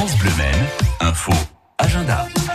France 0.00 0.16
Bleu 0.16 0.32
Maine, 0.38 0.66
info, 1.02 1.30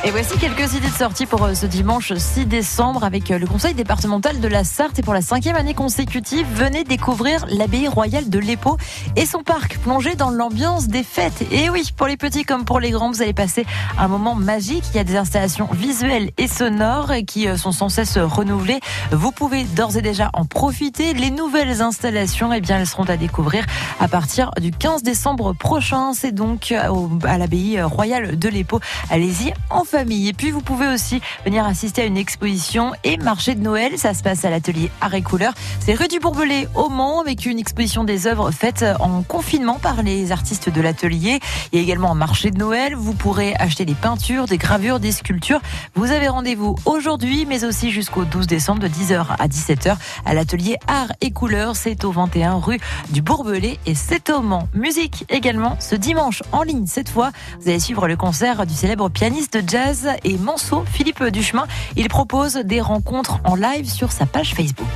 Et 0.06 0.12
voici 0.12 0.38
quelques 0.38 0.76
idées 0.76 0.88
de 0.88 0.94
sortie 0.94 1.26
pour 1.26 1.44
euh, 1.44 1.56
ce 1.56 1.66
dimanche 1.66 2.14
6 2.14 2.46
décembre 2.46 3.04
avec 3.04 3.32
euh, 3.32 3.40
le 3.40 3.48
conseil 3.48 3.74
départemental 3.74 4.40
de 4.40 4.48
la 4.48 4.64
Sarthe. 4.64 5.00
Et 5.00 5.02
pour 5.02 5.14
la 5.16 5.22
cinquième 5.22 5.56
année 5.56 5.74
consécutive, 5.74 6.46
venez 6.54 6.84
découvrir 6.84 7.46
l'abbaye 7.50 7.88
royale 7.88 8.30
de 8.30 8.40
l'Épau 8.40 8.78
et 9.16 9.26
son 9.26 9.42
parc, 9.42 9.80
plongé 9.80 10.16
dans 10.16 10.30
l'ambiance 10.30 10.88
des 10.88 11.04
fêtes. 11.04 11.44
Et 11.52 11.70
oui, 11.70 11.92
pour 11.98 12.08
les 12.08 12.18
petits 12.18 12.44
comme 12.44 12.66
pour 12.66 12.80
les 12.80 12.92
grands, 12.92 13.10
vous 13.10 13.24
allez 13.24 13.34
passer 13.34 13.66
un 13.98 14.08
moment 14.08 14.36
magique. 14.36 14.84
Il 14.94 14.98
y 14.98 15.00
a 15.00 15.04
des 15.04 15.18
installations 15.18 15.68
visuelles 15.74 16.30
et 16.38 16.48
sonores 16.48 17.12
qui 17.26 17.48
euh, 17.48 17.58
sont 17.58 17.72
sans 17.72 17.90
cesse 17.90 18.18
renouvelées. 18.18 18.80
Vous 19.12 19.32
pouvez 19.32 19.64
d'ores 19.64 19.98
et 19.98 20.02
déjà 20.02 20.30
en 20.34 20.46
profiter. 20.46 21.14
Les 21.14 21.32
nouvelles 21.32 21.82
installations, 21.82 22.54
eh 22.54 22.62
bien, 22.62 22.78
elles 22.78 22.88
seront 22.88 23.06
à 23.06 23.18
découvrir 23.18 23.66
à 24.00 24.08
partir 24.08 24.52
du 24.62 24.72
15 24.72 25.02
décembre 25.04 25.54
prochain. 25.54 26.14
C'est 26.14 26.32
donc 26.32 26.72
à 26.72 27.38
l'abbaye 27.38 27.82
royale 27.82 28.38
de 28.38 28.50
l'Épau. 28.50 28.80
Allez-y 29.26 29.56
en 29.72 29.84
famille. 29.86 30.28
Et 30.28 30.34
puis 30.34 30.52
vous 30.52 30.62
pouvez 30.62 30.88
aussi 30.88 31.20
venir 31.46 31.66
assister 31.66 32.04
à 32.04 32.06
une 32.06 32.16
exposition 32.16 32.92
et 33.04 33.18
marché 33.18 33.56
de 33.56 33.60
Noël. 33.60 33.98
Ça 33.98 34.14
se 34.14 34.22
passe 34.22 34.46
à 34.46 34.52
l'atelier 34.52 34.92
Art 35.02 35.16
et 35.16 35.24
Couleurs. 35.24 35.56
C'est 35.80 35.96
rue 35.96 36.08
du 36.08 36.20
Bourbelet 36.20 36.68
au 36.76 36.90
Mans 36.90 37.22
avec 37.22 37.48
une 37.48 37.58
exposition 37.58 38.04
des 38.04 38.28
œuvres 38.28 38.52
faites 38.52 38.86
en 39.00 39.24
confinement 39.24 39.80
par 39.80 40.04
les 40.04 40.32
artistes 40.32 40.70
de 40.70 40.80
l'atelier. 40.80 41.40
Il 41.72 41.80
y 41.80 41.82
a 41.82 41.84
également 41.84 42.12
un 42.12 42.16
marché 42.16 42.52
de 42.52 42.60
Noël. 42.60 42.94
Vous 42.94 43.16
pourrez 43.16 43.56
acheter 43.56 43.84
des 43.84 43.96
peintures, 43.96 44.46
des 44.46 44.60
gravures, 44.60 45.00
des 45.00 45.12
sculptures. 45.12 45.60
Vous 45.96 46.12
avez 46.12 46.28
rendez-vous 46.28 46.76
aujourd'hui, 46.86 47.48
mais 47.48 47.66
aussi 47.66 47.90
jusqu'au 47.90 48.26
12 48.26 48.46
décembre 48.46 48.82
de 48.84 48.88
10h 48.88 49.26
à 49.40 49.48
17h 49.48 49.96
à 50.24 50.34
l'atelier 50.36 50.78
Art 50.88 51.12
et 51.22 51.32
Couleurs. 51.32 51.76
C'est 51.76 52.06
au 52.06 52.12
21 52.12 52.60
rue 52.60 52.80
du 53.10 53.24
Bourbelet 53.24 53.80
et 53.88 53.96
c'est 53.96 54.30
au 54.30 54.42
Mans. 54.42 54.68
Musique 54.76 55.26
également 55.30 55.78
ce 55.80 55.96
dimanche 55.96 56.44
en 56.52 56.62
ligne 56.62 56.86
cette 56.86 57.10
fois. 57.10 57.32
Vous 57.60 57.70
allez 57.70 57.80
suivre 57.80 58.08
le 58.08 58.18
concert 58.18 58.68
du 58.68 58.76
célèbre 58.76 59.10
pianiste 59.16 59.60
jazz 59.66 60.10
et 60.26 60.38
Manceau, 60.38 60.84
Philippe 60.92 61.24
Duchemin. 61.24 61.66
Il 61.96 62.10
propose 62.10 62.56
des 62.56 62.82
rencontres 62.82 63.40
en 63.46 63.56
live 63.56 63.90
sur 63.90 64.12
sa 64.12 64.26
page 64.26 64.54
Facebook. 64.54 64.88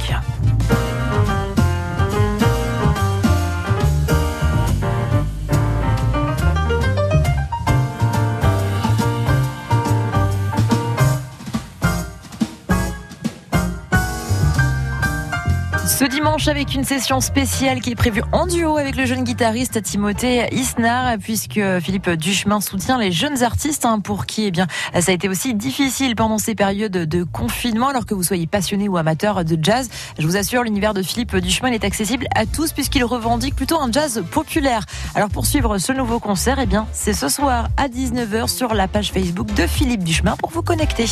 Ce 15.89 16.05
dimanche 16.05 16.47
avec 16.47 16.75
une 16.75 16.83
session 16.83 17.19
spéciale 17.19 17.81
qui 17.81 17.89
est 17.89 17.95
prévue 17.95 18.21
en 18.31 18.45
duo 18.45 18.77
avec 18.77 18.95
le 18.95 19.05
jeune 19.05 19.23
guitariste 19.23 19.81
Timothée 19.81 20.47
Isnar 20.53 21.17
puisque 21.17 21.59
Philippe 21.81 22.11
Duchemin 22.11 22.61
soutient 22.61 22.99
les 22.99 23.11
jeunes 23.11 23.41
artistes 23.41 23.85
hein, 23.85 23.99
pour 23.99 24.27
qui 24.27 24.45
eh 24.45 24.51
bien 24.51 24.67
ça 24.93 25.11
a 25.11 25.15
été 25.15 25.27
aussi 25.27 25.55
difficile 25.55 26.15
pendant 26.15 26.37
ces 26.37 26.53
périodes 26.53 26.91
de 26.91 27.23
confinement 27.23 27.87
alors 27.87 28.05
que 28.05 28.13
vous 28.13 28.21
soyez 28.21 28.45
passionné 28.45 28.87
ou 28.87 28.97
amateur 28.97 29.43
de 29.43 29.57
jazz. 29.61 29.89
Je 30.19 30.27
vous 30.27 30.37
assure 30.37 30.63
l'univers 30.63 30.93
de 30.93 31.01
Philippe 31.01 31.35
Duchemin 31.35 31.71
est 31.71 31.83
accessible 31.83 32.27
à 32.35 32.45
tous 32.45 32.71
puisqu'il 32.71 33.03
revendique 33.03 33.55
plutôt 33.55 33.81
un 33.81 33.91
jazz 33.91 34.23
populaire. 34.31 34.85
Alors 35.15 35.29
pour 35.29 35.47
suivre 35.47 35.79
ce 35.79 35.91
nouveau 35.91 36.19
concert 36.19 36.59
eh 36.59 36.67
bien 36.67 36.85
c'est 36.93 37.13
ce 37.13 37.27
soir 37.29 37.67
à 37.77 37.87
19h 37.87 38.47
sur 38.47 38.75
la 38.75 38.87
page 38.87 39.11
Facebook 39.11 39.51
de 39.55 39.65
Philippe 39.65 40.03
Duchemin 40.03 40.37
pour 40.37 40.51
vous 40.51 40.61
connecter. 40.61 41.07